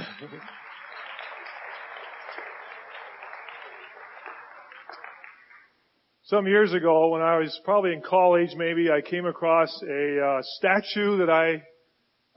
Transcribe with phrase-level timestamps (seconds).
[6.23, 10.41] Some years ago, when I was probably in college, maybe I came across a uh,
[10.58, 11.61] statue that I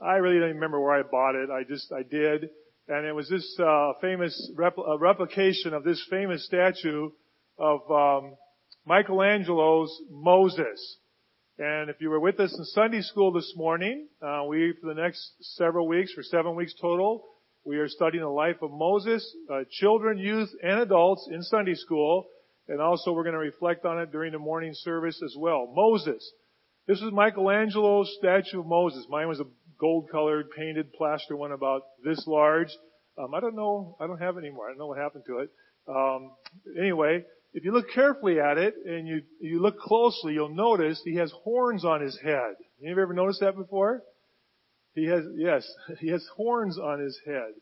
[0.01, 1.49] I really don't remember where I bought it.
[1.49, 2.49] I just, I did.
[2.87, 7.09] And it was this, uh, famous repl- replication of this famous statue
[7.57, 8.35] of, um,
[8.85, 10.97] Michelangelo's Moses.
[11.57, 15.01] And if you were with us in Sunday school this morning, uh, we, for the
[15.01, 17.25] next several weeks, for seven weeks total,
[17.65, 22.27] we are studying the life of Moses, uh, children, youth, and adults in Sunday school.
[22.69, 25.71] And also we're going to reflect on it during the morning service as well.
[25.75, 26.31] Moses.
[26.87, 29.05] This is Michelangelo's statue of Moses.
[29.09, 29.45] Mine was a
[29.79, 32.69] gold colored painted plaster one about this large.
[33.17, 33.95] Um, I don't know.
[33.99, 34.67] I don't have it anymore.
[34.67, 35.49] I don't know what happened to it.
[35.87, 36.31] Um,
[36.77, 37.23] anyway,
[37.53, 41.31] if you look carefully at it and you you look closely, you'll notice he has
[41.43, 42.55] horns on his head.
[42.85, 44.03] Have you ever noticed that before?
[44.93, 45.67] He has yes,
[45.99, 47.53] he has horns on his head.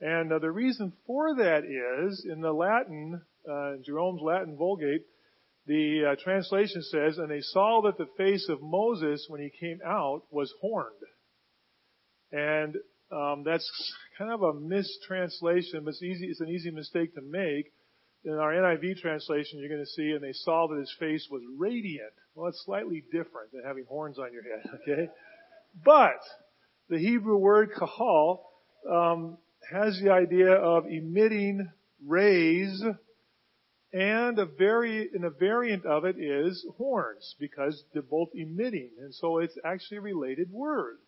[0.00, 5.02] And uh, the reason for that is in the Latin, uh, Jerome's Latin Vulgate,
[5.66, 9.80] the uh, translation says, "And they saw that the face of Moses when he came
[9.84, 10.90] out was horned."
[12.32, 12.76] And
[13.10, 13.70] um, that's
[14.18, 16.26] kind of a mistranslation, but it's easy.
[16.26, 17.72] It's an easy mistake to make.
[18.24, 21.42] In our NIV translation, you're going to see, and they saw that his face was
[21.58, 22.12] radiant.
[22.34, 25.10] Well, it's slightly different than having horns on your head, okay?
[25.84, 26.20] But
[26.88, 28.50] the Hebrew word kahal
[28.90, 29.38] um,
[29.70, 31.70] has the idea of emitting
[32.06, 32.82] rays,
[33.92, 39.14] and a vari- and a variant of it is horns because they're both emitting, and
[39.14, 40.98] so it's actually a related word.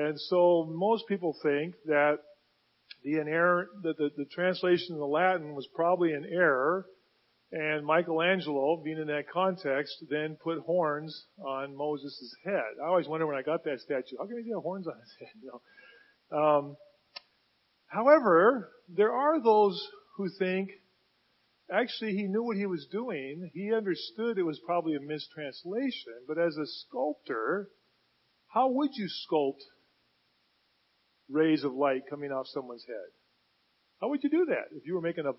[0.00, 2.20] And so most people think that
[3.04, 6.86] the error, that the, the translation in the Latin was probably an error,
[7.52, 12.78] and Michelangelo, being in that context, then put horns on Moses' head.
[12.82, 15.12] I always wonder when I got that statue, how come he have horns on his
[15.18, 15.28] head?
[15.42, 15.60] You
[16.30, 16.38] know?
[16.38, 16.76] Um,
[17.88, 19.86] however, there are those
[20.16, 20.70] who think
[21.70, 23.50] actually he knew what he was doing.
[23.52, 27.68] He understood it was probably a mistranslation, but as a sculptor,
[28.48, 29.60] how would you sculpt
[31.30, 33.10] rays of light coming off someone's head.
[34.00, 34.76] How would you do that?
[34.76, 35.32] If you were making a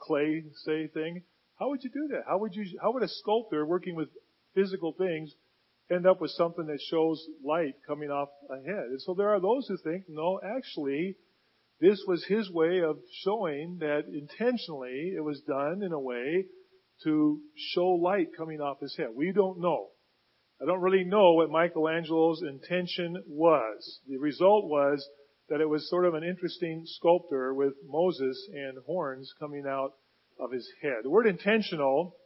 [0.00, 1.22] clay, say, thing,
[1.58, 2.22] how would you do that?
[2.26, 4.08] How would you, how would a sculptor working with
[4.54, 5.32] physical things
[5.90, 8.86] end up with something that shows light coming off a head?
[8.90, 11.16] And so there are those who think, no, actually,
[11.80, 16.46] this was his way of showing that intentionally it was done in a way
[17.02, 19.08] to show light coming off his head.
[19.14, 19.88] We don't know.
[20.64, 24.00] I don't really know what Michelangelo's intention was.
[24.08, 25.06] The result was
[25.50, 29.92] that it was sort of an interesting sculptor with Moses and horns coming out
[30.40, 31.00] of his head.
[31.02, 32.16] The word intentional,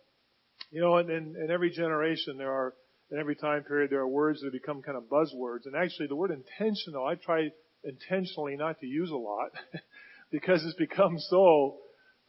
[0.70, 2.74] you know, in, in, in every generation there are,
[3.10, 5.66] in every time period there are words that become kind of buzzwords.
[5.66, 7.48] And actually the word intentional, I try
[7.82, 9.50] intentionally not to use a lot
[10.30, 11.78] because it's become so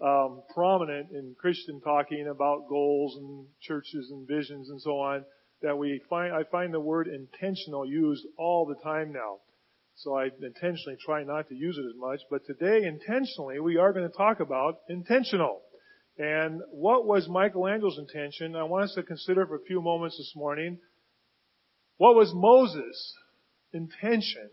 [0.03, 5.23] um, prominent in Christian talking about goals and churches and visions and so on
[5.61, 9.37] that we find, I find the word intentional used all the time now.
[9.95, 13.91] So I intentionally try not to use it as much, but today intentionally we are
[13.91, 15.61] going to talk about intentional.
[16.17, 18.55] And what was Michelangelo's intention?
[18.55, 20.79] I want us to consider for a few moments this morning.
[21.97, 23.13] What was Moses'
[23.73, 24.49] intention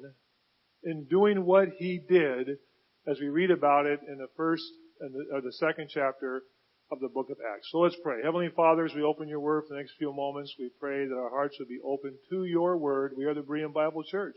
[0.82, 2.58] in doing what he did
[3.06, 4.64] as we read about it in the first
[5.00, 6.42] and the, or the second chapter
[6.90, 7.68] of the book of Acts.
[7.72, 8.22] So let's pray.
[8.22, 11.14] Heavenly Father, as we open your word for the next few moments, we pray that
[11.14, 13.12] our hearts would be open to your word.
[13.16, 14.36] We are the Berean Bible Church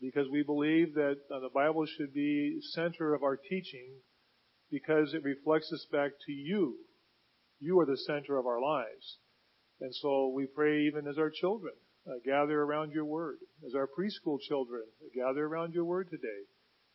[0.00, 3.90] because we believe that uh, the Bible should be center of our teaching
[4.70, 6.76] because it reflects us back to you.
[7.58, 9.18] You are the center of our lives.
[9.80, 11.74] And so we pray even as our children
[12.06, 14.82] uh, gather around your word, as our preschool children
[15.14, 16.46] gather around your word today,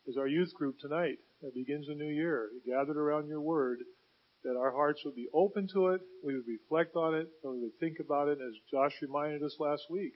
[0.08, 3.78] as our youth group tonight that begins a new year, gathered around your word,
[4.44, 7.60] that our hearts would be open to it, we would reflect on it, and we
[7.60, 10.12] would think about it as Josh reminded us last week,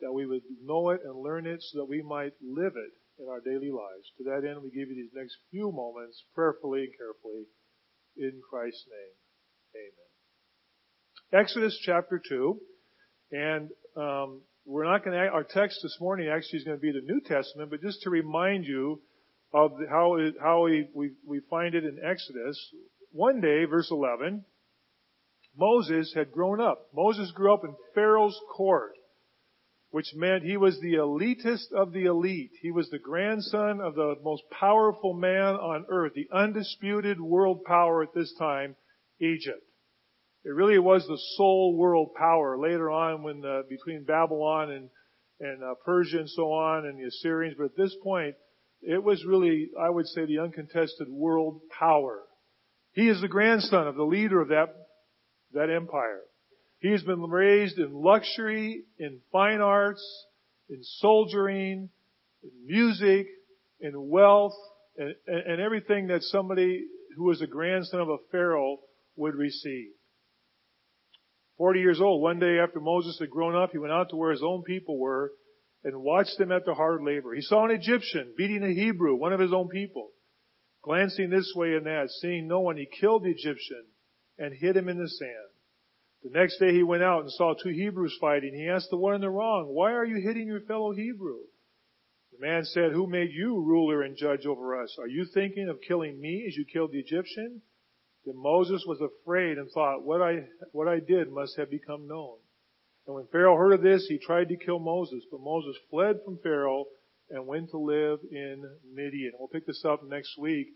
[0.00, 2.92] that we would know it and learn it so that we might live it
[3.22, 4.10] in our daily lives.
[4.18, 7.44] To that end, we give you these next few moments prayerfully and carefully
[8.16, 9.82] in Christ's name.
[9.82, 11.42] Amen.
[11.42, 12.60] Exodus chapter 2,
[13.32, 16.92] and um, we're not going to, our text this morning actually is going to be
[16.92, 19.00] the New Testament, but just to remind you
[19.54, 22.58] of how, it, how we, we, we find it in Exodus,
[23.12, 24.44] one day, verse 11,
[25.56, 26.88] Moses had grown up.
[26.94, 28.92] Moses grew up in Pharaoh's court,
[29.90, 32.52] which meant he was the elitist of the elite.
[32.60, 38.02] He was the grandson of the most powerful man on earth, the undisputed world power
[38.02, 38.76] at this time,
[39.20, 39.62] Egypt.
[40.44, 44.90] It really was the sole world power later on when uh, between Babylon and
[45.42, 48.36] and uh, Persia and so on and the Assyrians, but at this point,
[48.80, 52.22] it was really, I would say, the uncontested world power.
[52.92, 54.68] He is the grandson of the leader of that,
[55.52, 56.20] that empire.
[56.80, 60.02] He has been raised in luxury, in fine arts,
[60.68, 61.90] in soldiering,
[62.42, 63.26] in music,
[63.80, 64.54] in wealth,
[64.96, 66.86] and, and everything that somebody
[67.16, 68.78] who was a grandson of a pharaoh
[69.16, 69.90] would receive.
[71.56, 74.32] Forty years old, one day after Moses had grown up, he went out to where
[74.32, 75.32] his own people were
[75.84, 77.34] and watched them at their hard labor.
[77.34, 80.10] He saw an Egyptian beating a Hebrew, one of his own people.
[80.82, 83.84] Glancing this way and that, seeing no one, he killed the Egyptian
[84.38, 85.30] and hid him in the sand.
[86.24, 88.54] The next day he went out and saw two Hebrews fighting.
[88.54, 91.38] He asked the one in the wrong, why are you hitting your fellow Hebrew?
[92.32, 94.96] The man said, who made you ruler and judge over us?
[94.98, 97.62] Are you thinking of killing me as you killed the Egyptian?
[98.24, 102.38] Then Moses was afraid and thought, what I, what I did must have become known.
[103.06, 106.38] And when Pharaoh heard of this, he tried to kill Moses, but Moses fled from
[106.42, 106.86] Pharaoh
[107.32, 108.62] and when to live in
[108.94, 109.32] Midian.
[109.38, 110.68] We'll pick this up next week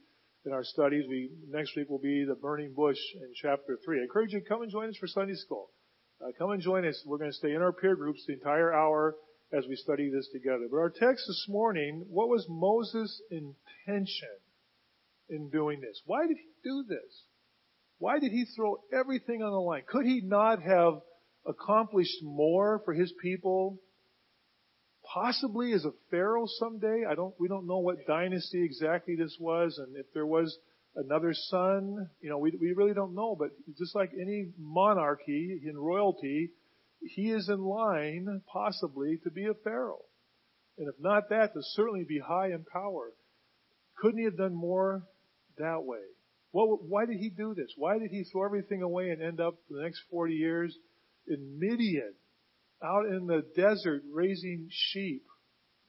[0.47, 1.05] in our studies.
[1.08, 4.00] We, next week will be the burning bush in chapter 3.
[4.00, 5.69] I encourage you to come and join us for Sunday school.
[6.20, 7.03] Uh, come and join us.
[7.06, 9.17] We're going to stay in our peer groups the entire hour
[9.53, 10.67] as we study this together.
[10.70, 14.29] But our text this morning, what was Moses' intention
[15.29, 16.00] in doing this?
[16.06, 17.25] Why did he do this?
[17.99, 19.82] Why did he throw everything on the line?
[19.87, 20.94] Could he not have
[21.47, 23.79] accomplished more for his people
[25.12, 27.05] possibly as a pharaoh someday.
[27.08, 30.56] I don't, we don't know what dynasty exactly this was and if there was
[30.97, 35.76] another son, you know, we, we really don't know, but just like any monarchy in
[35.76, 36.50] royalty,
[37.03, 40.05] he is in line possibly to be a pharaoh.
[40.79, 43.12] And if not that, to certainly be high in power.
[43.99, 45.03] Couldn't he have done more
[45.58, 46.05] that way?
[46.53, 47.73] Well, why did he do this?
[47.76, 50.76] Why did he throw everything away and end up for the next 40 years
[51.29, 52.15] in Midian?
[52.82, 55.22] Out in the desert raising sheep,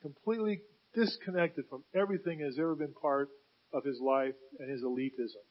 [0.02, 0.62] completely
[0.94, 3.30] disconnected from everything that has ever been part
[3.74, 5.44] of his life and his elitism.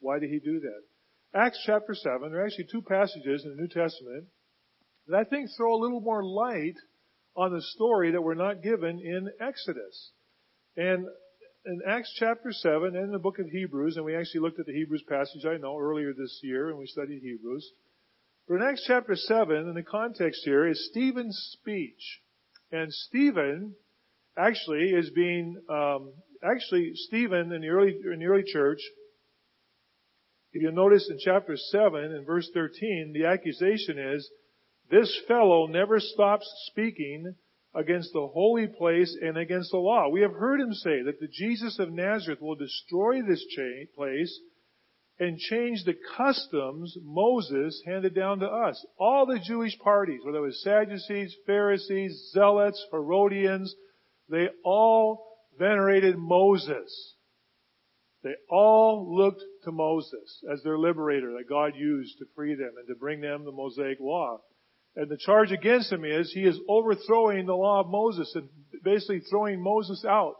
[0.00, 1.38] Why did he do that?
[1.38, 4.26] Acts chapter 7, there are actually two passages in the New Testament
[5.08, 6.76] that I think throw a little more light
[7.36, 10.12] on the story that we're not given in Exodus.
[10.76, 11.06] And
[11.66, 14.66] in Acts chapter 7 and in the book of Hebrews, and we actually looked at
[14.66, 17.68] the Hebrews passage I know earlier this year and we studied Hebrews,
[18.48, 22.20] in Acts chapter 7, in the context here, is Stephen's speech.
[22.70, 23.74] And Stephen
[24.36, 28.80] actually is being, um, actually Stephen in the early, in the early church,
[30.52, 34.30] if you notice in chapter 7 and verse 13, the accusation is,
[34.90, 37.34] this fellow never stops speaking
[37.74, 40.08] against the holy place and against the law.
[40.08, 43.44] We have heard him say that the Jesus of Nazareth will destroy this
[43.96, 44.38] place
[45.18, 48.84] and change the customs Moses handed down to us.
[48.98, 53.74] All the Jewish parties, whether it was Sadducees, Pharisees, Zealots, Herodians,
[54.28, 55.24] they all
[55.58, 57.14] venerated Moses.
[58.24, 62.88] They all looked to Moses as their liberator that God used to free them and
[62.88, 64.40] to bring them the Mosaic law.
[64.96, 68.48] And the charge against him is he is overthrowing the law of Moses and
[68.82, 70.34] basically throwing Moses out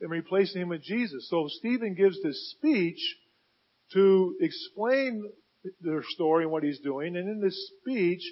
[0.00, 1.28] and replacing him with Jesus.
[1.30, 2.98] So Stephen gives this speech
[3.94, 5.24] to explain
[5.80, 7.16] their story and what he's doing.
[7.16, 8.22] And in this speech,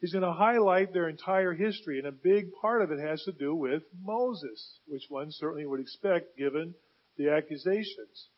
[0.00, 1.98] he's going to highlight their entire history.
[1.98, 5.80] And a big part of it has to do with Moses, which one certainly would
[5.80, 6.74] expect given
[7.16, 8.28] the accusations.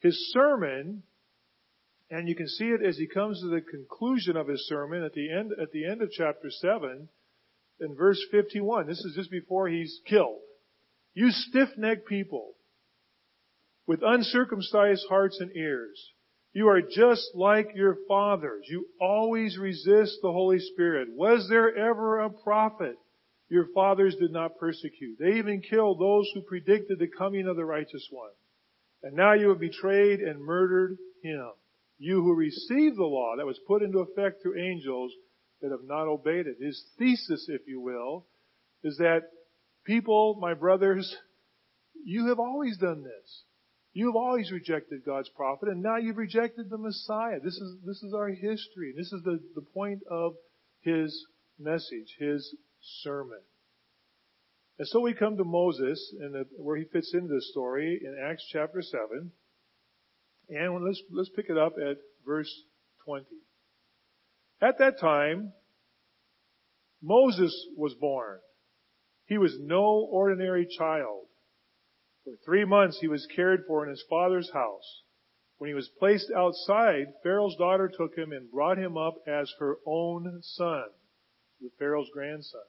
[0.00, 1.02] His sermon,
[2.10, 5.12] and you can see it as he comes to the conclusion of his sermon at
[5.12, 7.08] the end, at the end of chapter 7,
[7.80, 8.86] in verse 51.
[8.86, 10.40] This is just before he's killed.
[11.14, 12.52] You stiff-necked people
[13.90, 16.00] with uncircumcised hearts and ears.
[16.52, 18.64] You are just like your fathers.
[18.70, 21.08] You always resist the Holy Spirit.
[21.12, 22.94] Was there ever a prophet
[23.48, 25.18] your fathers did not persecute?
[25.18, 28.30] They even killed those who predicted the coming of the righteous one.
[29.02, 31.50] And now you have betrayed and murdered him.
[31.98, 35.10] You who received the law that was put into effect through angels
[35.62, 36.64] that have not obeyed it.
[36.64, 38.24] His thesis, if you will,
[38.84, 39.22] is that
[39.84, 41.12] people, my brothers,
[42.04, 43.42] you have always done this.
[43.92, 47.40] You've always rejected God's prophet, and now you've rejected the Messiah.
[47.42, 48.94] This is, this is our history.
[48.96, 50.34] This is the, the point of
[50.82, 51.26] his
[51.58, 52.54] message, his
[53.02, 53.40] sermon.
[54.78, 58.46] And so we come to Moses, and where he fits into this story in Acts
[58.52, 59.32] chapter 7.
[60.50, 62.50] And let's, let's pick it up at verse
[63.04, 63.26] 20.
[64.62, 65.52] At that time,
[67.02, 68.38] Moses was born.
[69.26, 71.26] He was no ordinary child.
[72.30, 75.02] For three months he was cared for in his father's house.
[75.58, 79.78] When he was placed outside, Pharaoh's daughter took him and brought him up as her
[79.84, 80.84] own son,
[81.60, 82.62] the Pharaoh's grandson.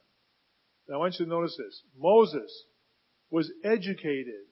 [0.88, 1.84] Now I want you to notice this.
[1.96, 2.65] Moses
[3.30, 4.48] was educated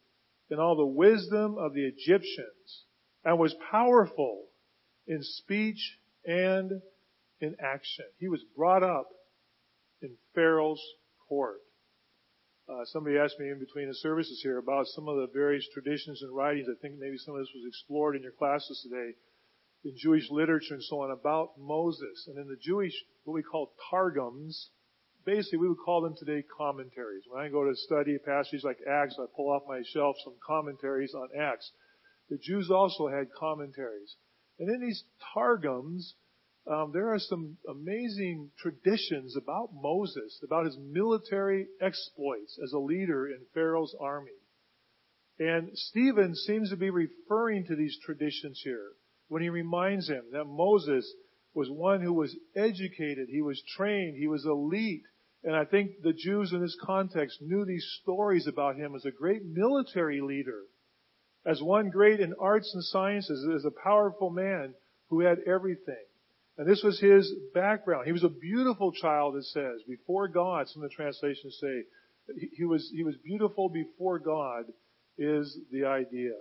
[0.52, 2.86] in all the wisdom of the Egyptians
[3.26, 4.46] and was powerful
[5.08, 6.84] in speech and
[7.42, 8.06] in action.
[8.20, 9.08] He was brought up
[10.04, 10.84] in Pharaoh's
[11.28, 11.62] court.
[12.70, 16.22] Uh, somebody asked me in between the services here about some of the various traditions
[16.22, 16.68] and writings.
[16.70, 19.16] I think maybe some of this was explored in your classes today
[19.84, 22.28] in Jewish literature and so on about Moses.
[22.28, 24.70] And in the Jewish, what we call targums,
[25.26, 27.24] basically we would call them today commentaries.
[27.28, 30.36] When I go to study a passage like Acts, I pull off my shelf some
[30.46, 31.72] commentaries on Acts.
[32.30, 34.16] The Jews also had commentaries.
[34.60, 36.14] And in these targums,
[36.70, 43.28] um, there are some amazing traditions about Moses, about his military exploits as a leader
[43.28, 44.32] in Pharaoh's army.
[45.40, 48.92] And Stephen seems to be referring to these traditions here
[49.30, 51.12] when he reminds him that Moses
[51.56, 55.04] was one who was educated, he was trained, he was elite.
[55.44, 59.12] And I think the Jews in this context knew these stories about him as a
[59.12, 60.64] great military leader,
[61.46, 64.76] as one great in arts and sciences, as a powerful man
[65.10, 66.06] who had everything.
[66.60, 68.06] And this was his background.
[68.06, 70.68] He was a beautiful child, it says, before God.
[70.68, 71.84] Some of the translations say
[72.52, 74.66] he was, he was beautiful before God
[75.18, 76.34] is the idea.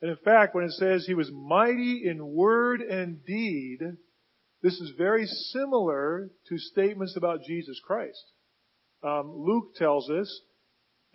[0.00, 3.80] And in fact, when it says he was mighty in word and deed,
[4.62, 8.22] this is very similar to statements about Jesus Christ.
[9.02, 10.42] Um, Luke tells us,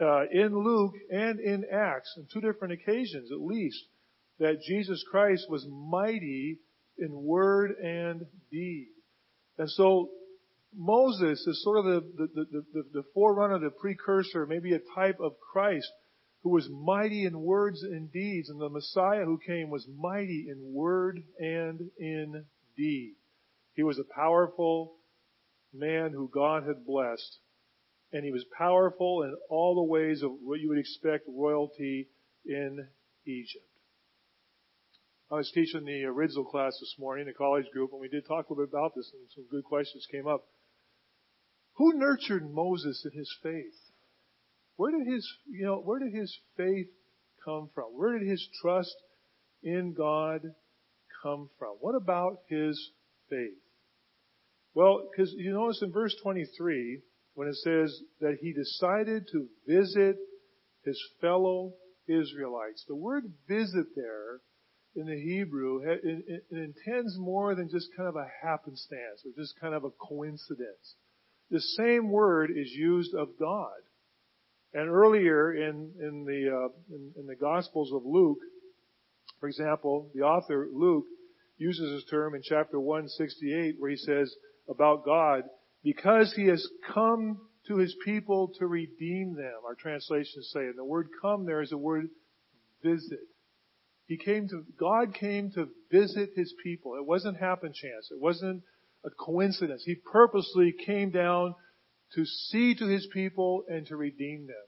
[0.01, 3.81] uh, in Luke and in Acts, on two different occasions at least,
[4.39, 6.59] that Jesus Christ was mighty
[6.97, 8.87] in word and deed.
[9.57, 10.09] And so
[10.75, 15.33] Moses is sort of the, the, the, the, forerunner, the precursor, maybe a type of
[15.51, 15.91] Christ
[16.43, 18.49] who was mighty in words and deeds.
[18.49, 22.45] And the Messiah who came was mighty in word and in
[22.77, 23.15] deed.
[23.73, 24.93] He was a powerful
[25.73, 27.37] man who God had blessed.
[28.13, 32.09] And he was powerful in all the ways of what you would expect royalty
[32.45, 32.87] in
[33.25, 33.70] Egypt.
[35.31, 38.49] I was teaching the original class this morning, the college group, and we did talk
[38.49, 40.43] a little bit about this, and some good questions came up.
[41.75, 43.79] Who nurtured Moses in his faith?
[44.75, 46.87] Where did his, you know, where did his faith
[47.45, 47.85] come from?
[47.95, 48.93] Where did his trust
[49.63, 50.41] in God
[51.23, 51.77] come from?
[51.79, 52.91] What about his
[53.29, 53.63] faith?
[54.73, 57.03] Well, because you notice in verse 23,
[57.35, 60.17] when it says that he decided to visit
[60.83, 64.41] his fellow Israelites, the word visit there
[64.95, 69.31] in the Hebrew, it, it, it, intends more than just kind of a happenstance or
[69.41, 70.95] just kind of a coincidence.
[71.49, 73.79] The same word is used of God.
[74.73, 78.39] And earlier in, in the, uh, in, in the Gospels of Luke,
[79.39, 81.05] for example, the author Luke
[81.57, 84.33] uses this term in chapter 168 where he says
[84.69, 85.43] about God,
[85.83, 90.61] because he has come to his people to redeem them, our translations say.
[90.61, 92.09] And the word come there is a word
[92.83, 93.19] visit.
[94.11, 96.95] He came to, God came to visit His people.
[96.95, 98.11] It wasn't happen chance.
[98.11, 98.61] It wasn't
[99.05, 99.83] a coincidence.
[99.85, 101.55] He purposely came down
[102.15, 104.65] to see to His people and to redeem them.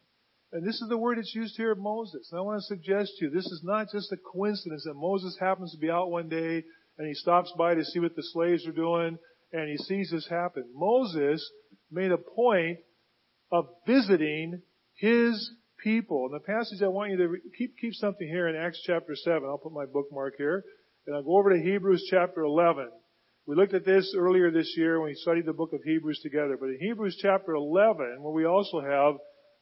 [0.54, 2.30] And this is the word that's used here of Moses.
[2.32, 5.36] And I want to suggest to you, this is not just a coincidence that Moses
[5.38, 6.64] happens to be out one day
[6.98, 9.18] and he stops by to see what the slaves are doing
[9.52, 10.64] and he sees this happen.
[10.74, 11.46] Moses
[11.92, 12.78] made a point
[13.52, 14.62] of visiting
[14.96, 15.52] his
[15.84, 16.26] people.
[16.26, 19.44] And the passage I want you to keep, keep something here in Acts chapter 7.
[19.46, 20.64] I'll put my bookmark here.
[21.06, 22.90] And I'll go over to Hebrews chapter 11.
[23.46, 26.58] We looked at this earlier this year when we studied the book of Hebrews together.
[26.58, 29.16] But in Hebrews chapter 11, where we also have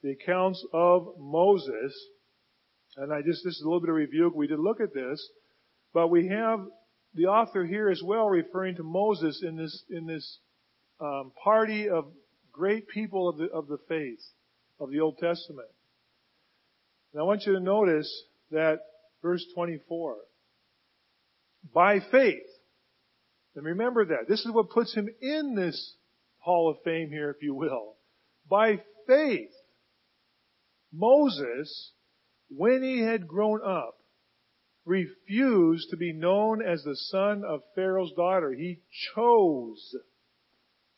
[0.03, 1.93] the accounts of Moses.
[2.97, 4.31] And I just, this is a little bit of review.
[4.35, 5.27] We did look at this,
[5.93, 6.59] but we have
[7.15, 10.39] the author here as well referring to Moses in this, in this
[10.99, 12.05] um, party of
[12.51, 14.19] great people of the, of the faith
[14.79, 15.67] of the Old Testament.
[17.13, 18.09] And I want you to notice
[18.51, 18.79] that
[19.21, 20.15] verse 24.
[21.73, 22.47] By faith.
[23.55, 24.27] And remember that.
[24.27, 25.95] This is what puts him in this
[26.39, 27.95] hall of fame here, if you will.
[28.49, 29.51] By faith,
[30.93, 31.91] Moses,
[32.49, 33.95] when he had grown up,
[34.85, 38.51] refused to be known as the son of Pharaoh's daughter.
[38.51, 38.79] He
[39.13, 39.95] chose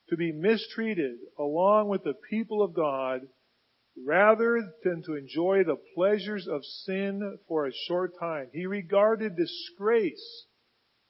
[0.10, 3.22] to be mistreated along with the people of God
[3.98, 8.50] rather than to enjoy the pleasures of sin for a short time.
[8.52, 10.46] He regarded disgrace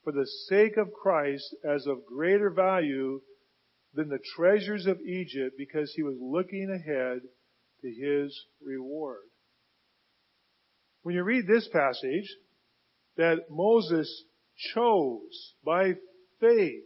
[0.02, 3.20] for the sake of Christ as of greater value
[3.94, 7.20] than the treasures of Egypt because he was looking ahead
[7.80, 9.22] to his reward.
[11.02, 12.34] When you read this passage,
[13.16, 14.24] that Moses
[14.74, 15.94] chose by
[16.40, 16.84] faith,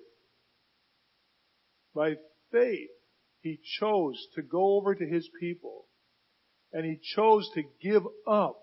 [1.94, 2.16] by
[2.52, 2.90] faith,
[3.40, 5.87] he chose to go over to his people
[6.72, 8.62] and he chose to give up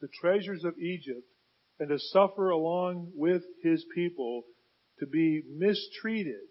[0.00, 1.26] the treasures of Egypt
[1.80, 4.44] and to suffer along with his people
[4.98, 6.48] to be mistreated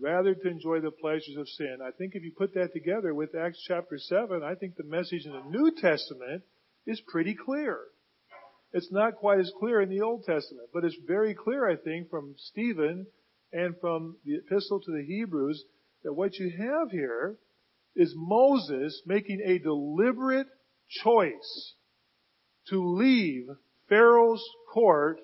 [0.00, 1.78] rather to enjoy the pleasures of sin.
[1.82, 5.26] I think if you put that together with Acts chapter 7, I think the message
[5.26, 6.42] in the New Testament
[6.86, 7.78] is pretty clear.
[8.72, 12.10] It's not quite as clear in the Old Testament, but it's very clear, I think,
[12.10, 13.06] from Stephen
[13.52, 15.62] and from the epistle to the Hebrews
[16.02, 17.36] that what you have here
[17.94, 20.46] is Moses making a deliberate
[20.88, 21.74] choice
[22.68, 23.46] to leave
[23.88, 25.18] Pharaoh's court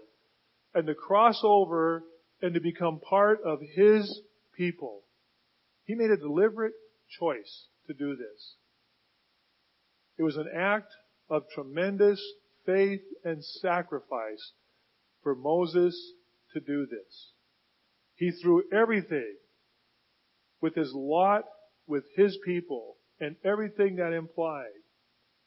[0.74, 2.02] and to cross over
[2.42, 4.20] and to become part of his
[4.56, 5.02] people.
[5.84, 6.74] He made a deliberate
[7.18, 8.56] choice to do this.
[10.18, 10.92] It was an act
[11.30, 12.20] of tremendous
[12.66, 14.52] faith and sacrifice
[15.22, 15.98] for Moses
[16.52, 17.32] to do this.
[18.16, 19.36] He threw everything
[20.60, 21.44] with his lot
[21.88, 24.66] with his people and everything that implied.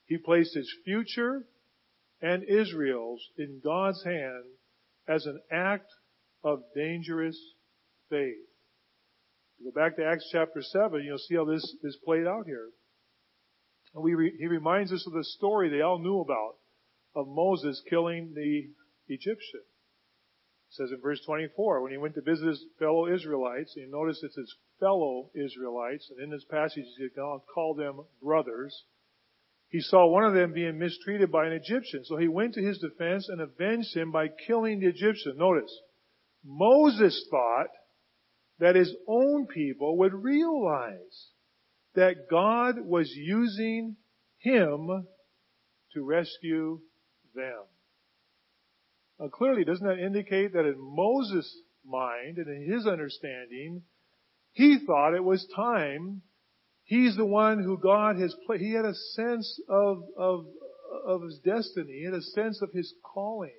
[0.06, 1.46] He placed his future
[2.22, 4.44] and Israel's in God's hand
[5.08, 5.88] as an act
[6.44, 7.40] of dangerous
[8.10, 8.36] faith.
[9.64, 12.70] Go back to Acts chapter 7, you'll see how this is played out here.
[13.94, 16.56] And re, he reminds us of the story they all knew about
[17.16, 18.70] of Moses killing the
[19.08, 19.62] Egyptian.
[20.72, 24.38] Says in verse 24, when he went to visit his fellow Israelites, and notice it's
[24.38, 27.10] his fellow Israelites, and in this passage he
[27.54, 28.86] called them brothers.
[29.68, 32.78] He saw one of them being mistreated by an Egyptian, so he went to his
[32.80, 35.38] defense and avenged him by killing the Egyptian.
[35.38, 35.78] Notice,
[36.44, 37.70] Moses thought
[38.60, 41.32] that his own people would realize
[41.96, 43.98] that God was using
[44.40, 45.06] him
[45.94, 46.80] to rescue
[47.36, 47.64] them.
[49.22, 53.84] Now clearly, doesn't that indicate that in Moses' mind and in his understanding,
[54.52, 56.24] he thought it was time.
[56.86, 58.62] He's the one who God has played.
[58.62, 60.48] He had a sense of, of,
[61.06, 62.00] of his destiny.
[62.00, 63.54] He had a sense of his calling.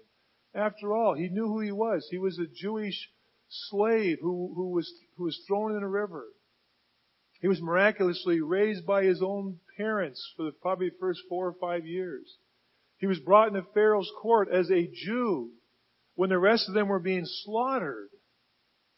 [0.53, 2.09] After all, he knew who he was.
[2.11, 3.09] He was a Jewish
[3.49, 6.27] slave who, who was, who was thrown in a river.
[7.41, 11.87] He was miraculously raised by his own parents for the probably first four or five
[11.87, 12.37] years.
[13.03, 15.51] He was brought into Pharaoh's court as a Jew
[16.15, 18.11] when the rest of them were being slaughtered.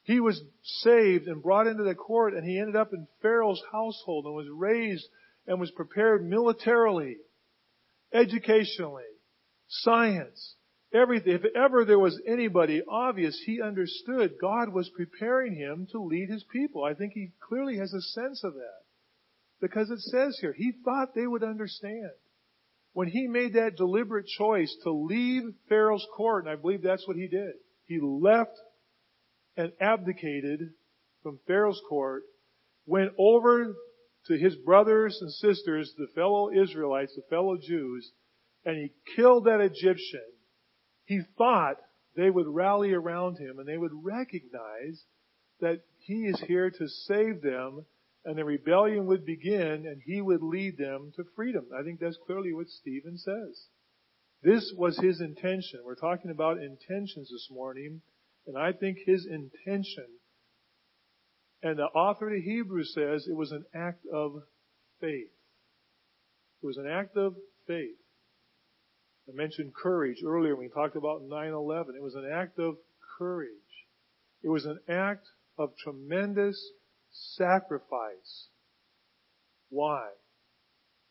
[0.03, 4.27] He was saved and brought into the court and he ended up in Pharaoh's household
[4.27, 5.09] and was raised
[5.47, 7.17] and was prepared militarily,
[8.12, 9.09] educationally,
[9.69, 10.57] science,
[10.93, 11.33] everything.
[11.33, 16.45] If ever there was anybody obvious, he understood God was preparing him to lead his
[16.53, 16.85] people.
[16.85, 18.83] I think he clearly has a sense of that.
[19.62, 22.11] Because it says here, he thought they would understand.
[22.94, 27.16] When he made that deliberate choice to leave Pharaoh's court, and I believe that's what
[27.16, 27.54] he did,
[27.87, 28.57] he left
[29.57, 30.61] and abdicated
[31.22, 32.22] from Pharaoh's court,
[32.87, 33.74] went over
[34.26, 38.12] to his brothers and sisters, the fellow Israelites, the fellow Jews,
[38.64, 40.24] and he killed that Egyptian.
[41.04, 41.76] He thought
[42.16, 45.04] they would rally around him and they would recognize
[45.61, 47.87] that he is here to save them
[48.24, 51.66] and the rebellion would begin and he would lead them to freedom.
[51.78, 53.66] I think that's clearly what Stephen says.
[54.42, 55.80] This was his intention.
[55.84, 58.02] We're talking about intentions this morning,
[58.46, 60.06] and I think his intention,
[61.62, 64.32] and the author of Hebrews says it was an act of
[65.00, 65.32] faith.
[66.62, 67.34] It was an act of
[67.66, 67.96] faith.
[69.28, 71.94] I mentioned courage earlier when we talked about 9-11.
[71.96, 72.76] It was an act of
[73.18, 73.48] courage.
[74.42, 75.26] It was an act
[75.58, 76.62] of tremendous
[77.37, 78.48] sacrifice.
[79.70, 80.09] Why?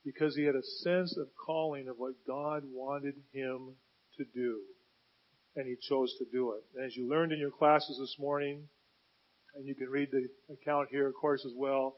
[0.06, 3.76] Because he had a sense of calling of what God wanted him
[4.18, 4.60] to do.
[5.56, 6.64] And he chose to do it.
[6.76, 8.68] And as you learned in your classes this morning,
[9.56, 11.98] and you can read the account here, of course, as well,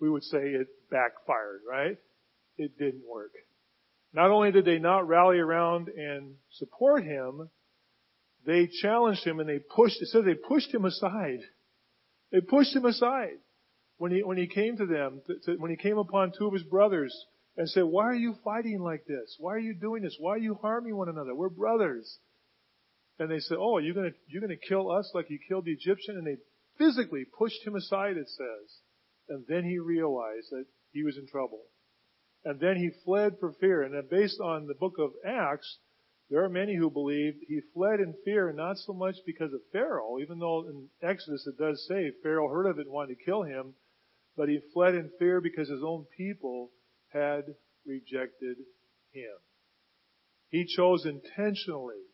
[0.00, 1.98] we would say it backfired, right?
[2.56, 3.32] It didn't work.
[4.12, 7.48] Not only did they not rally around and support him,
[8.46, 11.40] they challenged him and they pushed, it says they pushed him aside.
[12.32, 13.38] They pushed him aside
[13.98, 16.52] when he, when he came to them, to, to, when he came upon two of
[16.52, 17.14] his brothers
[17.56, 19.36] and said, why are you fighting like this?
[19.38, 20.16] Why are you doing this?
[20.18, 21.34] Why are you harming one another?
[21.34, 22.18] We're brothers.
[23.18, 26.16] And they said, oh, you're gonna, you're gonna kill us like you killed the Egyptian?
[26.16, 26.38] And they
[26.78, 28.78] physically pushed him aside, it says.
[29.28, 31.60] And then he realized that he was in trouble.
[32.44, 33.82] And then he fled for fear.
[33.82, 35.78] And then based on the book of Acts,
[36.30, 40.18] there are many who believe he fled in fear, not so much because of Pharaoh,
[40.20, 43.42] even though in Exodus it does say Pharaoh heard of it and wanted to kill
[43.42, 43.74] him,
[44.36, 46.70] but he fled in fear because his own people
[47.12, 47.42] had
[47.84, 48.58] rejected
[49.12, 49.36] him.
[50.50, 52.04] He chose intentionally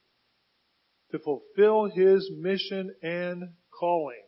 [1.10, 3.42] to fulfill his mission and
[3.78, 4.22] calling.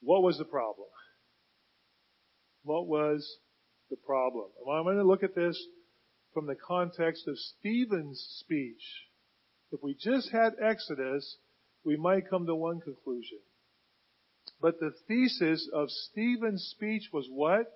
[0.00, 0.88] What was the problem?
[2.62, 3.38] What was
[3.90, 4.46] the problem?
[4.64, 5.62] Well, I'm going to look at this
[6.34, 8.82] from the context of Stephen's speech.
[9.72, 11.36] If we just had Exodus,
[11.84, 13.38] we might come to one conclusion.
[14.60, 17.72] But the thesis of Stephen's speech was what?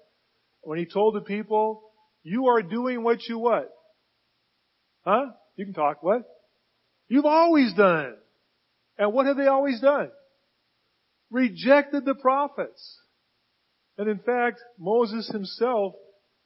[0.63, 1.83] When he told the people,
[2.23, 3.71] you are doing what you what?
[5.05, 5.27] Huh?
[5.57, 6.23] You can talk, what?
[7.09, 8.15] You've always done.
[8.99, 10.11] And what have they always done?
[11.31, 12.99] Rejected the prophets.
[13.97, 15.95] And in fact, Moses himself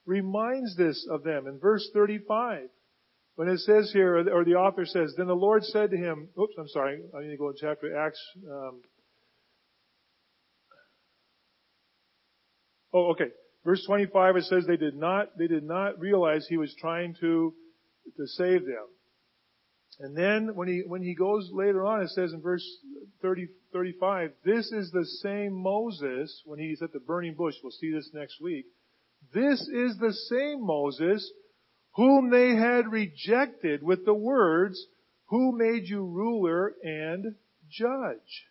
[0.07, 2.69] reminds this of them in verse 35.
[3.35, 6.55] When it says here, or the author says, then the Lord said to him, oops,
[6.59, 8.21] I'm sorry, I need to go to chapter Acts.
[8.47, 8.83] Um,
[12.93, 13.29] oh, okay.
[13.65, 17.55] Verse 25, it says they did not, they did not realize he was trying to,
[18.17, 18.87] to save them.
[20.01, 22.67] And then when he, when he goes later on, it says in verse
[23.23, 27.55] 30, 35, this is the same Moses when he's at the burning bush.
[27.63, 28.67] We'll see this next week
[29.33, 31.31] this is the same Moses
[31.95, 34.87] whom they had rejected with the words,
[35.27, 37.35] who made you ruler and
[37.71, 38.47] judge?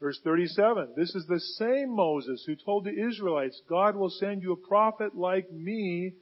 [0.00, 4.52] Verse 37, this is the same Moses who told the Israelites, God will send you
[4.52, 6.14] a prophet like me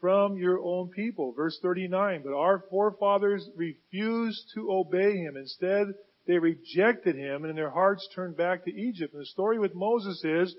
[0.00, 1.32] from your own people.
[1.32, 5.36] Verse 39, but our forefathers refused to obey him.
[5.36, 5.88] Instead,
[6.26, 9.14] they rejected him and their hearts turned back to Egypt.
[9.14, 10.54] And the story with Moses is,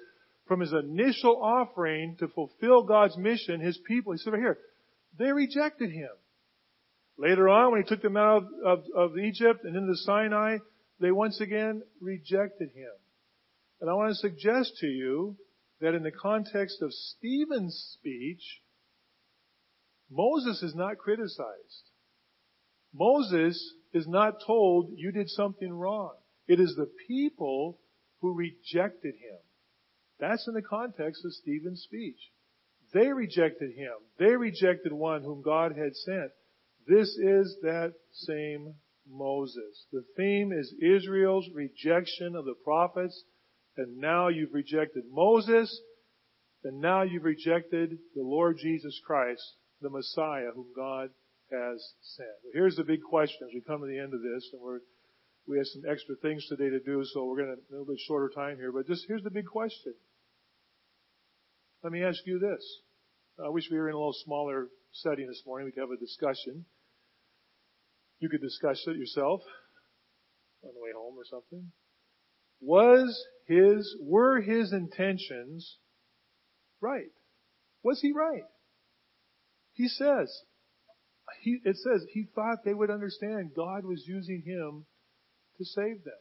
[0.51, 4.57] from his initial offering to fulfill God's mission, his people, he said right here,
[5.17, 6.09] they rejected him.
[7.17, 10.57] Later on, when he took them out of, of, of Egypt and into Sinai,
[10.99, 12.91] they once again rejected him.
[13.79, 15.37] And I want to suggest to you
[15.79, 18.43] that in the context of Stephen's speech,
[20.09, 21.91] Moses is not criticized.
[22.93, 26.11] Moses is not told you did something wrong.
[26.45, 27.79] It is the people
[28.19, 29.39] who rejected him.
[30.21, 32.19] That's in the context of Stephen's speech.
[32.93, 33.93] They rejected him.
[34.19, 36.31] They rejected one whom God had sent.
[36.87, 38.75] This is that same
[39.09, 39.87] Moses.
[39.91, 43.23] The theme is Israel's rejection of the prophets,
[43.77, 45.81] and now you've rejected Moses,
[46.63, 49.41] and now you've rejected the Lord Jesus Christ,
[49.81, 51.09] the Messiah whom God
[51.49, 52.53] has sent.
[52.53, 54.79] Here's the big question as we come to the end of this, and we're,
[55.47, 57.99] we have some extra things today to do, so we're going to a little bit
[58.07, 59.93] shorter time here, but just here's the big question.
[61.83, 62.63] Let me ask you this.
[63.43, 65.65] I wish we were in a little smaller setting this morning.
[65.65, 66.65] We could have a discussion.
[68.19, 69.41] You could discuss it yourself
[70.63, 71.71] on the way home or something.
[72.61, 75.77] Was his, were his intentions
[76.81, 77.11] right?
[77.83, 78.43] Was he right?
[79.73, 80.31] He says,
[81.41, 84.85] he, it says he thought they would understand God was using him
[85.57, 86.13] to save them.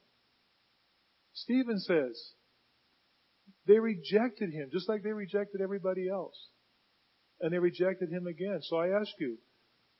[1.35, 2.33] Stephen says,
[3.71, 6.35] they rejected him, just like they rejected everybody else.
[7.41, 8.59] And they rejected him again.
[8.63, 9.39] So I ask you,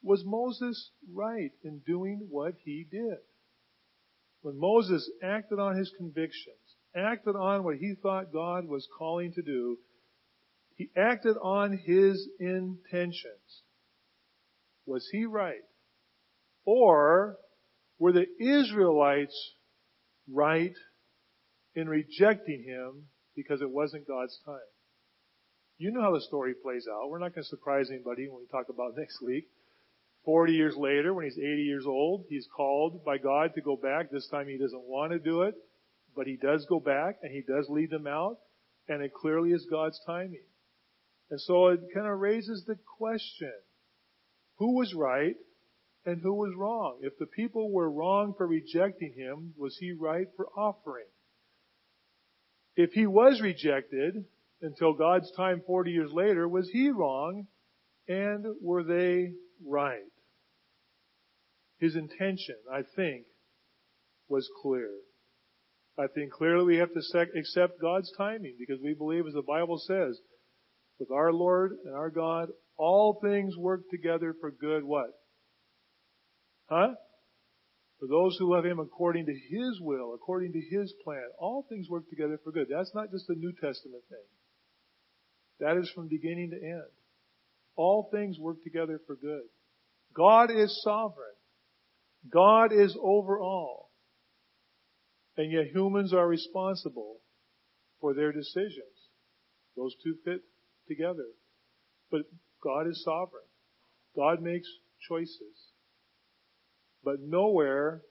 [0.03, 3.19] was Moses right in doing what he did?
[4.43, 6.57] When Moses acted on his convictions,
[6.97, 9.77] acted on what he thought God was calling to do.
[10.75, 13.63] He acted on his intentions.
[14.85, 15.63] Was he right?
[16.65, 17.37] Or
[18.01, 19.55] were the Israelites
[20.29, 20.75] right
[21.77, 23.05] in rejecting him
[23.43, 24.71] because it wasn't God's time?
[25.79, 27.09] You know how the story plays out.
[27.09, 29.49] We're not going to surprise anybody when we talk about next week.
[30.25, 34.11] 40 years later, when he's 80 years old, he's called by God to go back.
[34.11, 35.55] This time he doesn't want to do it,
[36.15, 38.37] but he does go back and he does lead them out,
[38.89, 40.45] and it clearly is God's timing.
[41.31, 43.53] And so it kind of raises the question,
[44.57, 45.37] who was right
[46.05, 46.99] and who was wrong?
[47.01, 51.07] If the people were wrong for rejecting him, was he right for offering?
[52.77, 54.25] If he was rejected
[54.63, 57.47] until God's time 40 years later, was he wrong
[58.09, 59.33] and were they
[59.67, 60.01] right?
[61.79, 63.25] His intention, I think,
[64.29, 64.91] was clear.
[65.99, 69.79] I think clearly we have to accept God's timing because we believe, as the Bible
[69.79, 70.19] says,
[70.99, 74.85] with our Lord and our God, all things work together for good.
[74.85, 75.11] What?
[76.69, 76.95] Huh?
[78.01, 81.89] For those who love Him according to His will, according to His plan, all things
[81.91, 82.67] work together for good.
[82.71, 84.19] That's not just a New Testament thing.
[85.61, 86.91] That is from beginning to end.
[87.77, 89.43] All things work together for good.
[90.17, 91.37] God is sovereign.
[92.33, 93.91] God is over all.
[95.37, 97.19] And yet humans are responsible
[98.01, 98.97] for their decisions.
[99.77, 100.41] Those two fit
[100.89, 101.29] together.
[102.11, 102.23] But
[102.63, 103.45] God is sovereign.
[104.17, 104.69] God makes
[105.07, 105.70] choices.
[107.03, 108.03] But nowhere,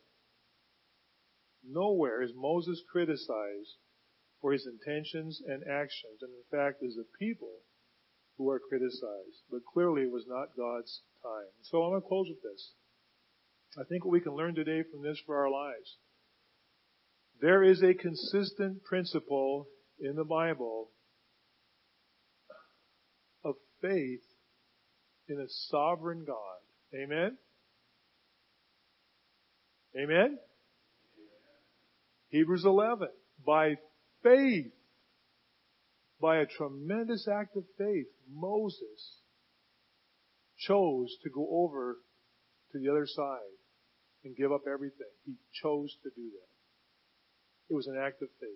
[1.63, 3.77] nowhere is Moses criticized
[4.41, 6.21] for his intentions and actions.
[6.21, 7.53] And in fact, is the people
[8.37, 9.43] who are criticized.
[9.51, 11.51] But clearly it was not God's time.
[11.63, 12.73] So I'm going to close with this.
[13.77, 15.97] I think what we can learn today from this for our lives.
[17.41, 19.67] There is a consistent principle
[19.99, 20.89] in the Bible
[23.45, 24.23] of faith
[25.27, 26.99] in a sovereign God.
[26.99, 27.37] Amen?
[29.97, 30.37] Amen?
[32.29, 33.07] Hebrews 11.
[33.45, 33.75] By
[34.23, 34.71] faith,
[36.21, 39.17] by a tremendous act of faith, Moses
[40.57, 41.97] chose to go over
[42.71, 43.39] to the other side
[44.23, 45.07] and give up everything.
[45.25, 46.49] He chose to do that.
[47.69, 48.49] It was an act of faith.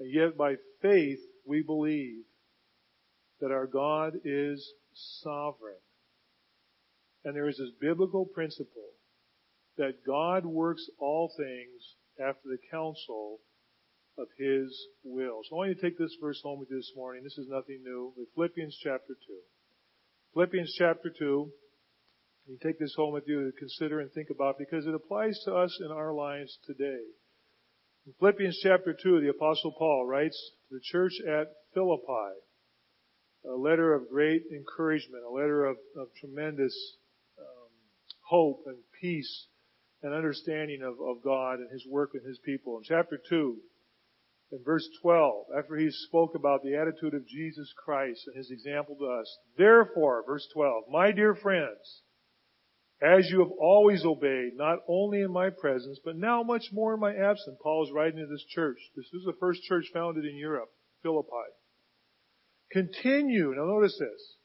[0.00, 2.24] And yet by faith, we believe
[3.40, 4.72] that our God is
[5.22, 5.76] sovereign.
[7.24, 8.90] And there is this biblical principle
[9.76, 13.40] that God works all things after the counsel
[14.16, 14.70] of His
[15.02, 15.40] will.
[15.48, 17.24] So I want you to take this verse home with you this morning.
[17.24, 18.12] This is nothing new.
[18.16, 19.18] With Philippians chapter 2.
[20.34, 21.50] Philippians chapter 2.
[22.46, 25.54] You take this home with you to consider and think about because it applies to
[25.54, 27.00] us in our lives today.
[28.06, 32.36] In Philippians chapter 2, the apostle Paul writes to the church at Philippi,
[33.48, 36.74] a letter of great encouragement, a letter of, of tremendous
[37.38, 37.70] um,
[38.28, 39.46] hope and peace
[40.04, 42.76] and understanding of, of God and His work with His people.
[42.76, 43.56] In chapter 2,
[44.52, 48.96] in verse 12, after he spoke about the attitude of Jesus Christ and His example
[49.00, 52.02] to us, therefore, verse 12, my dear friends,
[53.02, 57.00] as you have always obeyed, not only in my presence, but now much more in
[57.00, 57.56] my absence.
[57.62, 58.78] Paul is writing to this church.
[58.94, 60.68] This is the first church founded in Europe,
[61.02, 61.28] Philippi.
[62.70, 64.36] Continue, now notice this,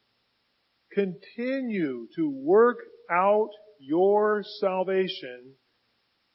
[0.93, 2.77] continue to work
[3.11, 5.53] out your salvation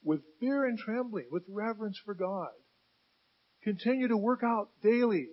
[0.03, 2.49] with fear and trembling, with reverence for God.
[3.63, 5.27] Continue to work out daily.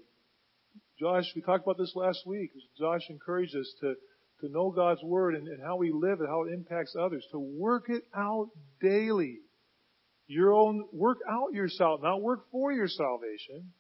[0.98, 2.50] Josh, we talked about this last week.
[2.78, 3.94] Josh encouraged us to,
[4.40, 7.38] to know God's Word and, and how we live and how it impacts others, to
[7.38, 8.48] work it out
[8.80, 9.38] daily.
[10.26, 13.72] Your own, work out your salvation, not work for your salvation,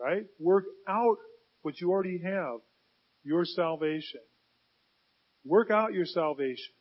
[0.00, 0.24] right?
[0.40, 1.18] Work out
[1.62, 2.60] what you already have,
[3.22, 4.20] your salvation.
[5.44, 6.74] Work out your salvation.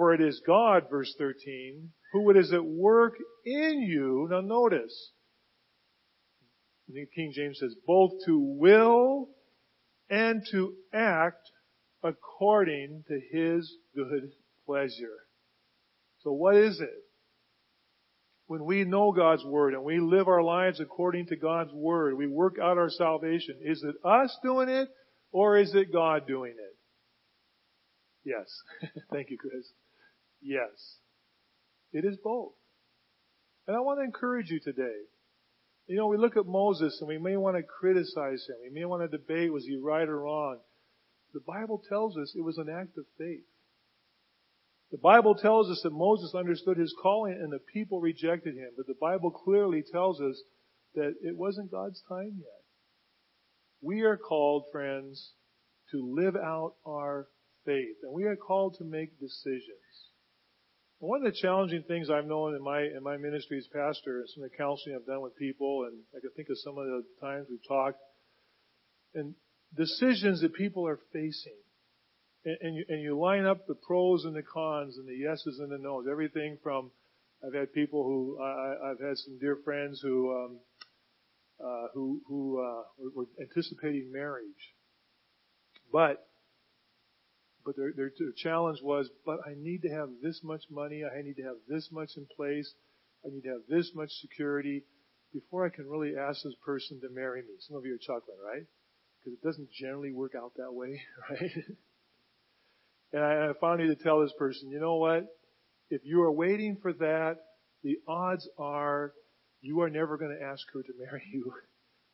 [0.00, 4.26] For it is God, verse 13, who it is at work in you.
[4.30, 5.10] Now notice,
[6.88, 9.28] the King James says, both to will
[10.08, 11.50] and to act
[12.02, 14.30] according to His good
[14.64, 15.18] pleasure.
[16.20, 17.04] So what is it?
[18.46, 22.26] When we know God's Word and we live our lives according to God's Word, we
[22.26, 23.56] work out our salvation.
[23.62, 24.88] Is it us doing it
[25.30, 26.76] or is it God doing it?
[28.24, 28.48] Yes.
[29.12, 29.70] Thank you, Chris.
[30.42, 30.96] Yes.
[31.92, 32.52] It is both.
[33.66, 35.00] And I want to encourage you today.
[35.86, 38.56] You know, we look at Moses and we may want to criticize him.
[38.62, 40.58] We may want to debate, was he right or wrong?
[41.32, 43.44] The Bible tells us it was an act of faith.
[44.90, 48.86] The Bible tells us that Moses understood his calling and the people rejected him, but
[48.86, 50.40] the Bible clearly tells us
[50.94, 52.64] that it wasn't God's time yet.
[53.80, 55.32] We are called, friends,
[55.92, 57.28] to live out our
[57.64, 60.09] faith, and we are called to make decisions.
[61.00, 64.28] One of the challenging things I've known in my in my ministry as pastor, and
[64.28, 66.84] some of the counseling I've done with people, and I can think of some of
[66.84, 67.98] the times we've talked,
[69.14, 69.34] and
[69.74, 71.56] decisions that people are facing
[72.44, 75.58] and, and, you, and you line up the pros and the cons and the yeses
[75.58, 76.04] and the nos.
[76.10, 76.90] Everything from
[77.46, 80.58] I've had people who I, I've had some dear friends who um,
[81.64, 82.82] uh, who who uh,
[83.14, 84.74] were anticipating marriage,
[85.90, 86.26] but
[87.64, 91.36] but their, their challenge was, but I need to have this much money, I need
[91.36, 92.72] to have this much in place,
[93.24, 94.82] I need to have this much security
[95.32, 97.54] before I can really ask this person to marry me.
[97.60, 98.66] Some of you are chuckling, right?
[99.18, 101.50] Because it doesn't generally work out that way, right?
[103.12, 105.26] And I, I finally to tell this person, you know what?
[105.90, 107.36] If you are waiting for that,
[107.82, 109.12] the odds are
[109.60, 111.52] you are never going to ask her to marry you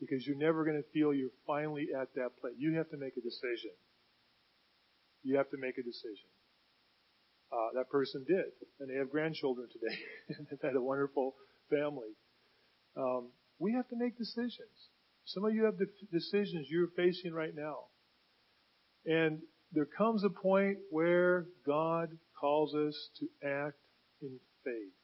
[0.00, 2.54] because you're never going to feel you're finally at that place.
[2.58, 3.70] You have to make a decision.
[5.26, 6.30] You have to make a decision.
[7.50, 9.98] Uh, that person did, and they have grandchildren today,
[10.38, 11.34] and they've had a wonderful
[11.68, 12.14] family.
[12.96, 14.90] Um, we have to make decisions.
[15.24, 17.86] Some of you have de- decisions you're facing right now,
[19.04, 19.40] and
[19.72, 22.10] there comes a point where God
[22.40, 23.78] calls us to act
[24.22, 24.94] in faith.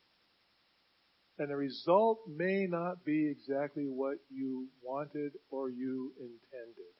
[1.39, 6.93] And the result may not be exactly what you wanted or you intended.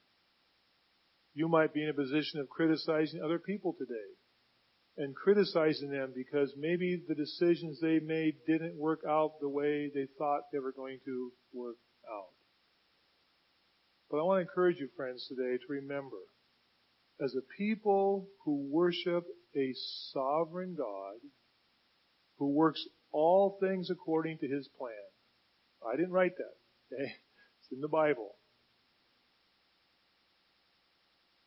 [1.35, 4.11] You might be in a position of criticizing other people today
[4.99, 10.07] and criticizing them because maybe the decisions they made didn't work out the way they
[10.19, 11.77] thought they were going to work
[12.11, 12.33] out.
[14.11, 16.19] But I want to encourage you friends today to remember
[17.23, 19.25] as a people who worship
[19.57, 19.73] a
[20.13, 21.17] sovereign God
[22.39, 24.93] who works all things according to his plan.
[25.87, 26.95] I didn't write that.
[26.95, 27.13] Okay?
[27.61, 28.33] It's in the Bible.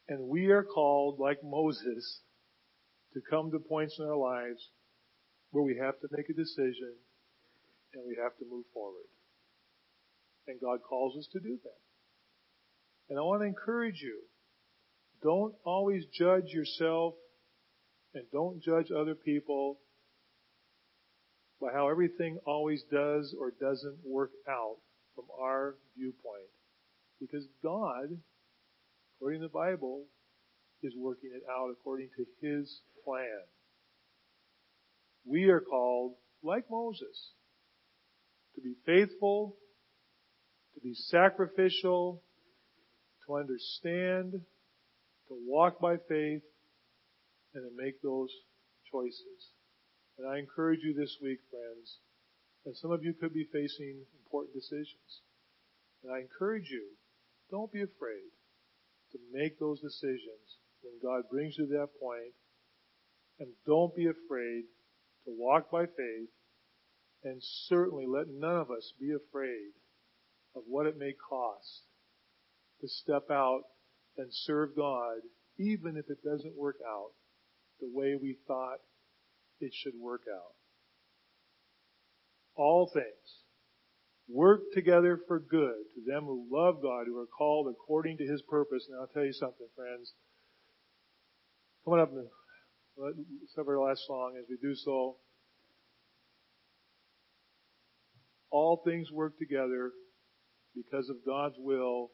[0.08, 2.20] And we are called, like Moses,
[3.14, 4.70] to come to points in our lives
[5.52, 6.94] where we have to make a decision
[7.94, 9.08] and we have to move forward.
[10.48, 11.80] And God calls us to do that.
[13.10, 14.22] And I want to encourage you
[15.24, 17.14] don't always judge yourself
[18.14, 19.80] and don't judge other people
[21.60, 24.78] by how everything always does or doesn't work out
[25.16, 26.50] from our viewpoint.
[27.20, 28.10] Because God,
[29.16, 30.06] according to the Bible,
[30.84, 33.42] is working it out according to His plan.
[35.26, 37.32] We are called, like Moses,
[38.56, 39.56] to be faithful,
[40.76, 42.22] to be sacrificial,
[43.26, 46.44] to understand, to walk by faith
[47.54, 48.30] and to make those
[48.92, 49.52] choices.
[50.18, 51.98] And I encourage you this week, friends,
[52.66, 55.22] and some of you could be facing important decisions.
[56.04, 56.84] And I encourage you,
[57.50, 58.35] don't be afraid
[59.16, 62.36] to make those decisions when God brings you to that point.
[63.40, 64.64] And don't be afraid
[65.26, 66.30] to walk by faith.
[67.24, 69.72] And certainly let none of us be afraid
[70.56, 71.84] of what it may cost
[72.82, 73.62] to step out
[74.18, 75.20] and serve God,
[75.58, 77.12] even if it doesn't work out
[77.80, 78.80] the way we thought
[79.60, 80.54] it should work out.
[82.56, 83.45] All things
[84.28, 88.42] work together for good to them who love God, who are called according to His
[88.50, 88.86] purpose.
[88.90, 90.14] And I'll tell you something, friends.
[91.84, 92.28] Coming up in
[92.96, 95.18] the last song, as we do so,
[98.50, 99.92] all things work together
[100.76, 102.12] because of God's will,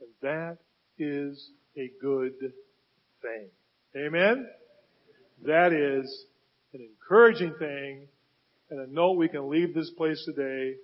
[0.00, 0.58] and that
[0.98, 2.32] is a good
[3.22, 3.48] thing.
[3.96, 4.46] Amen?
[5.44, 6.26] That is
[6.72, 8.08] an encouraging thing
[8.70, 10.74] and a note we can leave this place today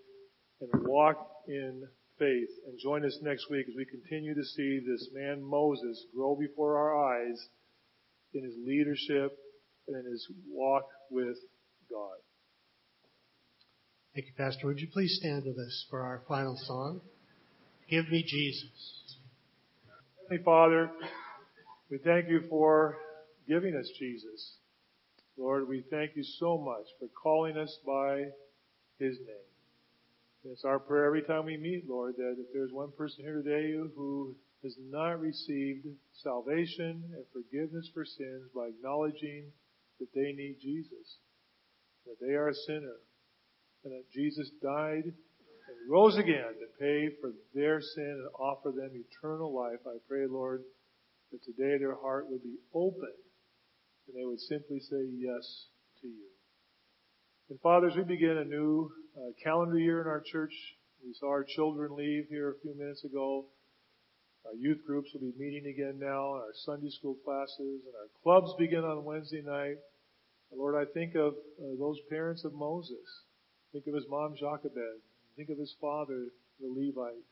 [0.61, 1.17] and walk
[1.49, 1.87] in
[2.19, 2.51] faith.
[2.67, 6.77] And join us next week as we continue to see this man Moses grow before
[6.77, 7.49] our eyes
[8.35, 9.37] in his leadership
[9.89, 11.37] and in his walk with
[11.91, 12.19] God.
[14.15, 14.67] Thank you, Pastor.
[14.67, 17.01] Would you please stand with us for our final song?
[17.89, 19.17] Give me Jesus.
[20.23, 20.91] Heavenly Father,
[21.91, 22.99] we thank you for
[23.49, 24.55] giving us Jesus.
[25.37, 28.27] Lord, we thank you so much for calling us by
[28.99, 29.50] his name.
[30.45, 33.77] It's our prayer every time we meet, Lord, that if there's one person here today
[33.95, 34.35] who
[34.65, 35.87] has not received
[36.23, 39.53] salvation and forgiveness for sins by acknowledging
[39.99, 41.19] that they need Jesus,
[42.07, 42.97] that they are a sinner,
[43.85, 48.93] and that Jesus died and rose again to pay for their sin and offer them
[48.97, 49.81] eternal life.
[49.87, 50.63] I pray, Lord,
[51.33, 53.13] that today their heart would be open,
[54.09, 55.67] and they would simply say yes
[56.01, 56.29] to you.
[57.51, 60.53] And fathers, we begin a new uh, calendar year in our church.
[61.05, 63.47] We saw our children leave here a few minutes ago.
[64.47, 68.09] Our youth groups will be meeting again now, and our Sunday school classes, and our
[68.23, 69.77] clubs begin on Wednesday night.
[70.53, 73.07] Lord, I think of uh, those parents of Moses.
[73.73, 75.01] Think of his mom Jochebed.
[75.37, 76.29] Think of his father,
[76.61, 77.25] the Levite.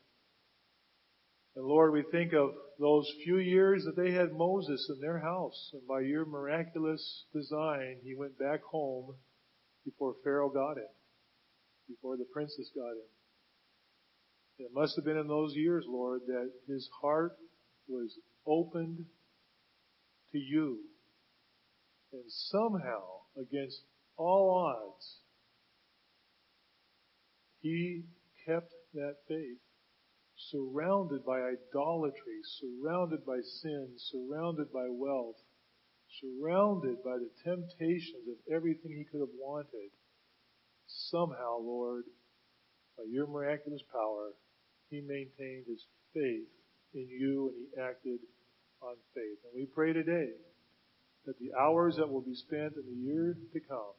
[1.55, 5.71] And Lord, we think of those few years that they had Moses in their house,
[5.73, 9.15] and by your miraculous design, he went back home
[9.83, 10.87] before Pharaoh got him,
[11.89, 13.09] before the princess got him.
[14.59, 17.33] It must have been in those years, Lord, that his heart
[17.87, 19.05] was opened
[20.31, 20.79] to you.
[22.13, 23.03] And somehow,
[23.37, 23.81] against
[24.17, 25.17] all odds,
[27.61, 28.03] he
[28.45, 29.59] kept that faith
[30.51, 35.35] surrounded by idolatry, surrounded by sin, surrounded by wealth,
[36.21, 39.91] surrounded by the temptations of everything he could have wanted,
[41.09, 42.03] somehow, Lord,
[42.97, 44.31] by your miraculous power,
[44.89, 46.49] he maintained his faith
[46.93, 48.19] in you and he acted
[48.81, 49.39] on faith.
[49.45, 50.31] And we pray today
[51.25, 53.93] that the hours that will be spent in the year to come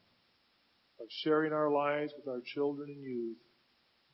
[0.99, 3.37] of sharing our lives with our children and youth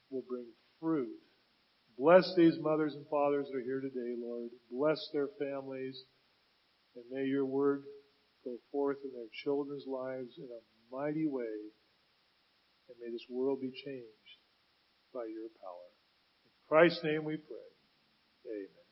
[0.10, 0.46] will bring
[0.80, 1.18] fruit
[1.98, 4.50] Bless these mothers and fathers that are here today, Lord.
[4.70, 6.00] Bless their families.
[6.96, 7.84] And may your word
[8.46, 11.74] go forth in their children's lives in a mighty way.
[12.88, 14.34] And may this world be changed
[15.14, 15.88] by your power.
[16.48, 17.70] In Christ's name we pray.
[18.48, 18.87] Amen.